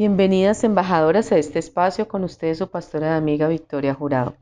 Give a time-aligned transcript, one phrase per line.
[0.00, 4.34] Bienvenidas embajadoras a este espacio con ustedes su pastora de amiga Victoria Jurado.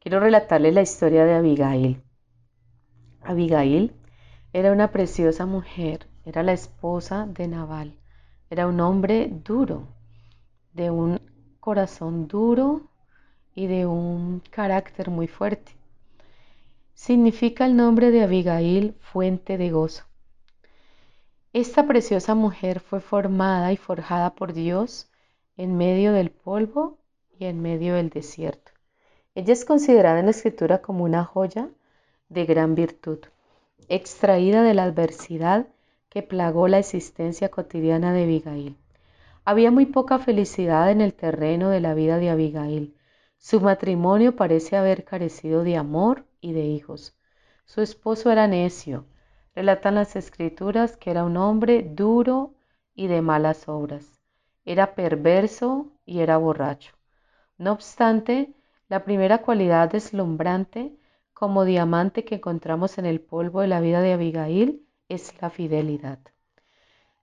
[0.00, 2.02] Quiero relatarles la historia de Abigail.
[3.22, 3.92] Abigail
[4.52, 7.94] era una preciosa mujer, era la esposa de Nabal,
[8.50, 9.86] era un hombre duro,
[10.72, 11.20] de un
[11.60, 12.80] corazón duro
[13.54, 15.70] y de un carácter muy fuerte.
[16.94, 20.02] Significa el nombre de Abigail fuente de gozo.
[21.54, 25.08] Esta preciosa mujer fue formada y forjada por Dios
[25.56, 26.98] en medio del polvo
[27.38, 28.72] y en medio del desierto.
[29.36, 31.70] Ella es considerada en la escritura como una joya
[32.28, 33.20] de gran virtud,
[33.88, 35.68] extraída de la adversidad
[36.08, 38.76] que plagó la existencia cotidiana de Abigail.
[39.44, 42.96] Había muy poca felicidad en el terreno de la vida de Abigail.
[43.38, 47.16] Su matrimonio parece haber carecido de amor y de hijos.
[47.64, 49.06] Su esposo era necio,
[49.54, 52.54] Relatan las escrituras que era un hombre duro
[52.94, 54.20] y de malas obras.
[54.64, 56.94] Era perverso y era borracho.
[57.58, 58.52] No obstante,
[58.88, 60.96] la primera cualidad deslumbrante
[61.32, 66.18] como diamante que encontramos en el polvo de la vida de Abigail es la fidelidad.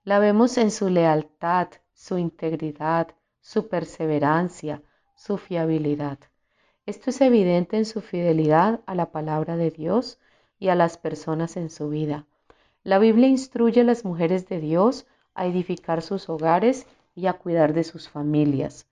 [0.04, 3.08] La vemos en su lealtad, su integridad,
[3.40, 4.82] su perseverancia,
[5.14, 6.18] su fiabilidad.
[6.86, 10.18] Esto es evidente en su fidelidad a la palabra de Dios
[10.62, 12.24] y a las personas en su vida.
[12.84, 17.72] La Biblia instruye a las mujeres de Dios a edificar sus hogares y a cuidar
[17.72, 18.86] de sus familias.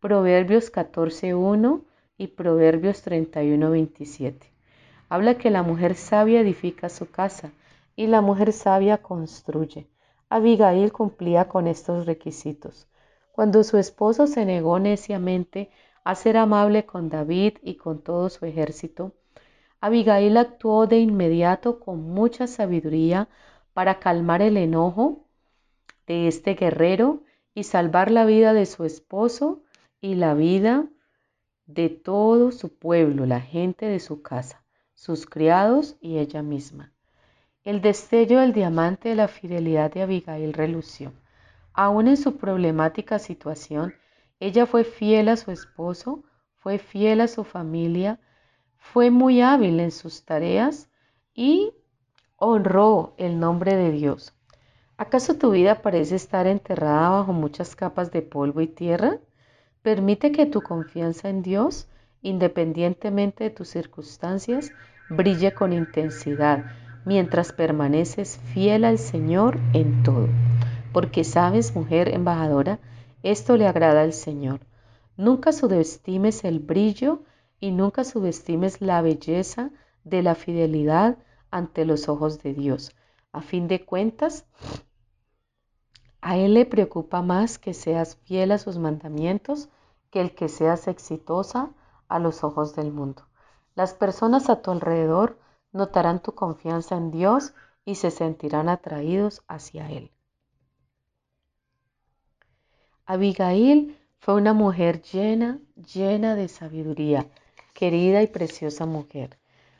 [0.00, 1.84] Proverbios 14.1
[2.18, 4.50] y Proverbios 31.27.
[5.08, 7.52] Habla que la mujer sabia edifica su casa
[7.94, 9.86] y la mujer sabia construye.
[10.28, 12.88] Abigail cumplía con estos requisitos.
[13.30, 15.70] Cuando su esposo se negó neciamente
[16.02, 19.12] a ser amable con David y con todo su ejército,
[19.82, 23.28] Abigail actuó de inmediato con mucha sabiduría
[23.72, 25.26] para calmar el enojo
[26.06, 29.64] de este guerrero y salvar la vida de su esposo
[30.00, 30.86] y la vida
[31.66, 36.92] de todo su pueblo, la gente de su casa, sus criados y ella misma.
[37.64, 41.12] El destello del diamante de la fidelidad de Abigail relució.
[41.72, 43.94] Aún en su problemática situación,
[44.38, 46.22] ella fue fiel a su esposo,
[46.54, 48.20] fue fiel a su familia,
[48.82, 50.90] fue muy hábil en sus tareas
[51.34, 51.72] y
[52.36, 54.34] honró el nombre de Dios.
[54.98, 59.18] ¿Acaso tu vida parece estar enterrada bajo muchas capas de polvo y tierra?
[59.80, 61.88] Permite que tu confianza en Dios,
[62.20, 64.72] independientemente de tus circunstancias,
[65.08, 66.66] brille con intensidad
[67.06, 70.28] mientras permaneces fiel al Señor en todo.
[70.92, 72.78] Porque sabes, mujer embajadora,
[73.22, 74.60] esto le agrada al Señor.
[75.16, 77.22] Nunca subestimes el brillo
[77.62, 79.70] y nunca subestimes la belleza
[80.02, 81.16] de la fidelidad
[81.52, 82.92] ante los ojos de Dios.
[83.30, 84.46] A fin de cuentas,
[86.20, 89.68] a Él le preocupa más que seas fiel a sus mandamientos
[90.10, 91.70] que el que seas exitosa
[92.08, 93.28] a los ojos del mundo.
[93.76, 95.38] Las personas a tu alrededor
[95.70, 100.10] notarán tu confianza en Dios y se sentirán atraídos hacia Él.
[103.06, 107.30] Abigail fue una mujer llena, llena de sabiduría
[107.72, 109.38] querida y preciosa mujer.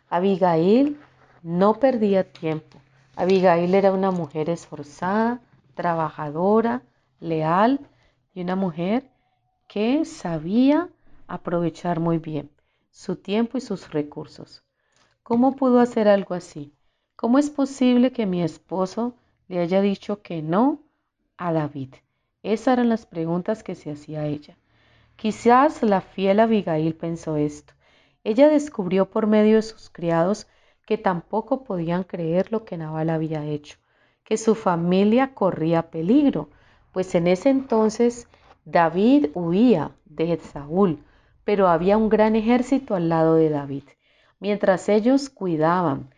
[0.09, 0.99] Abigail
[1.43, 2.79] no perdía tiempo.
[3.17, 5.41] Abigail era una mujer esforzada,
[5.75, 6.83] trabajadora,
[7.21, 7.81] leal
[8.35, 9.11] y una mujer
[9.69, 10.89] que sabía
[11.27, 12.51] aprovechar muy bien
[12.91, 14.63] su tiempo y sus recursos.
[15.23, 16.75] ¿Cómo pudo hacer algo así?
[17.17, 19.15] ¿Cómo es posible que mi esposo
[19.49, 20.81] le haya dicho que no
[21.37, 21.95] a David?
[22.43, 24.57] Esas eran las preguntas que se hacía ella.
[25.17, 27.75] Quizás la fiel Abigail pensó esto.
[28.25, 30.47] Ella descubrió por medio de sus criados
[30.87, 33.79] que tampoco podían creer lo que Nabal había hecho,
[34.25, 36.49] que su familia corría peligro,
[36.93, 38.29] pues en ese entonces
[38.65, 41.03] David huía de Saúl,
[41.45, 43.85] pero había un gran ejército al lado de David.
[44.39, 46.11] Mientras ellos cuidaban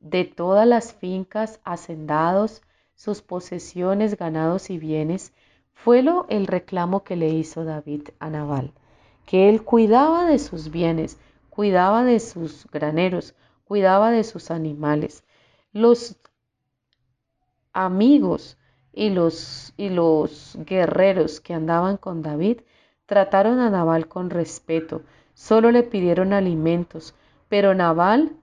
[0.00, 2.62] de todas las fincas, hacendados,
[2.94, 5.32] sus posesiones, ganados y bienes,
[5.74, 8.72] fue lo el reclamo que le hizo David a Nabal,
[9.26, 11.18] que él cuidaba de sus bienes,
[11.56, 15.24] cuidaba de sus graneros, cuidaba de sus animales.
[15.72, 16.16] Los
[17.72, 18.58] amigos
[18.92, 22.60] y los, y los guerreros que andaban con David
[23.06, 25.00] trataron a Nabal con respeto,
[25.32, 27.14] Solo le pidieron alimentos,
[27.48, 28.36] pero Nabal,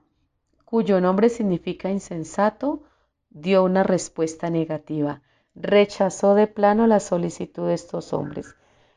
[0.64, 2.82] cuyo nombre significa insensato,
[3.30, 5.22] dio una respuesta negativa.
[5.54, 8.56] Rechazó de plano la solicitud de estos hombres.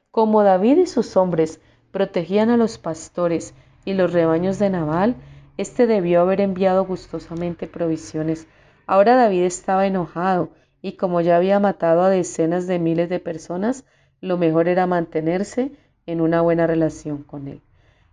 [0.09, 1.59] Como David y sus hombres
[1.91, 3.55] protegían a los pastores
[3.87, 5.15] y los rebaños de Nabal,
[5.55, 8.45] éste debió haber enviado gustosamente provisiones.
[8.85, 10.49] Ahora David estaba enojado
[10.81, 13.85] y como ya había matado a decenas de miles de personas,
[14.19, 15.71] lo mejor era mantenerse
[16.05, 17.61] en una buena relación con él.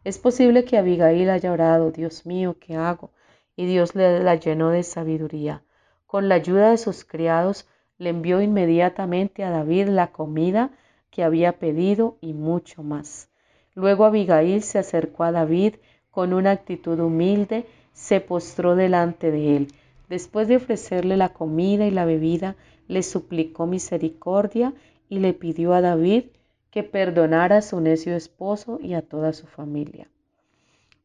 [0.05, 3.11] Es posible que Abigail haya orado, Dios mío, ¿qué hago?
[3.57, 5.65] Y Dios le la llenó de sabiduría.
[6.07, 7.67] Con la ayuda de sus criados,
[7.99, 10.71] le envió inmediatamente a David la comida
[11.11, 13.29] que había pedido y mucho más.
[13.75, 15.77] Luego Abigail se acercó a David
[16.11, 19.75] con una actitud humilde, se postró delante de él.
[20.09, 22.57] Después de ofrecerle la comida y la bebida,
[22.87, 24.75] le suplicó misericordia
[25.09, 26.27] y le pidió a David
[26.71, 30.09] que perdonara a su necio esposo y a toda su familia.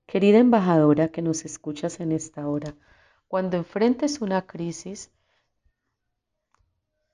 [0.05, 2.73] Querida embajadora que nos escuchas en esta hora,
[3.27, 5.11] cuando enfrentes una crisis,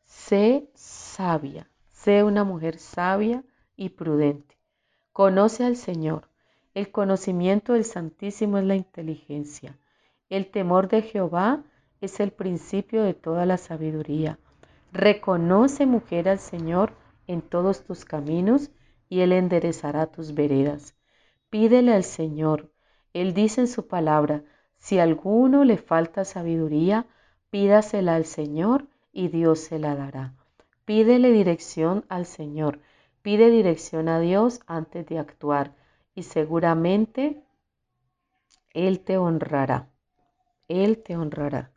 [0.06, 3.44] sé sabia, sé una mujer sabia
[3.76, 4.55] y prudente.
[5.16, 6.28] Conoce al Señor.
[6.74, 9.78] El conocimiento del Santísimo es la inteligencia.
[10.30, 11.64] El temor de Jehová
[12.02, 14.40] es el principio de toda la sabiduría.
[14.92, 16.92] Reconoce, mujer, al Señor
[17.28, 18.72] en todos tus caminos
[19.08, 20.96] y Él enderezará tus veredas.
[21.50, 22.70] Pídele al Señor.
[23.14, 24.44] Él dice en su palabra,
[24.76, 27.06] si a alguno le falta sabiduría,
[27.52, 30.34] pídasela al Señor y Dios se la dará.
[30.84, 32.82] Pídele dirección al Señor.
[33.26, 35.74] Pide dirección a Dios antes de actuar
[36.14, 37.44] y seguramente
[38.76, 39.90] Él te honrará.
[40.68, 41.72] Él te honrará.